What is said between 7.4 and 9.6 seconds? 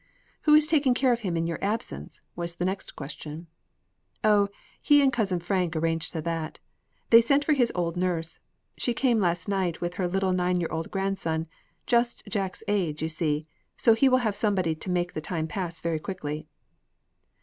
for his old nurse. She came last